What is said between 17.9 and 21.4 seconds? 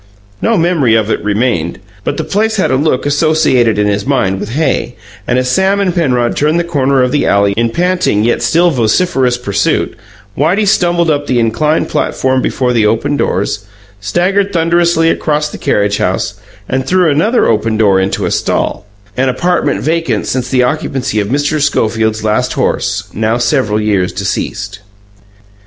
into a stall, an apartment vacant since the occupancy of